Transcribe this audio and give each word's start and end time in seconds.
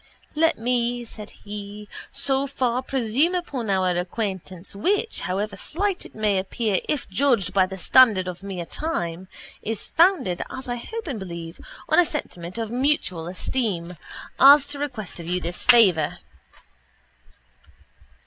—Let 0.33 0.57
me, 0.57 1.05
said 1.05 1.29
he, 1.29 1.87
so 2.09 2.47
far 2.47 2.81
presume 2.81 3.35
upon 3.35 3.69
our 3.69 3.91
acquaintance 3.95 4.75
which, 4.75 5.21
however 5.21 5.55
slight 5.55 6.07
it 6.07 6.15
may 6.15 6.39
appear 6.39 6.79
if 6.89 7.07
judged 7.07 7.53
by 7.53 7.67
the 7.67 7.77
standard 7.77 8.27
of 8.27 8.41
mere 8.41 8.65
time, 8.65 9.27
is 9.61 9.83
founded, 9.83 10.41
as 10.49 10.67
I 10.67 10.77
hope 10.77 11.05
and 11.05 11.19
believe, 11.19 11.61
on 11.87 11.99
a 11.99 12.05
sentiment 12.07 12.57
of 12.57 12.71
mutual 12.71 13.27
esteem 13.27 13.95
as 14.39 14.65
to 14.65 14.79
request 14.79 15.19
of 15.19 15.27
you 15.27 15.39
this 15.39 15.61
favour. 15.61 16.17